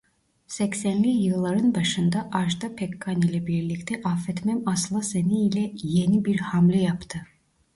[0.47, 7.27] Seksenli yılların başında Ajda Pekkan ile birlikte "Affetmem Asla Seni" ile yeni bir hamle yaptı.